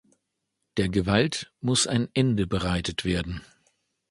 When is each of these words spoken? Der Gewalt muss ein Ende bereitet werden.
Der 0.77 0.89
Gewalt 0.89 1.51
muss 1.59 1.85
ein 1.85 2.09
Ende 2.15 2.47
bereitet 2.47 3.05
werden. 3.05 3.43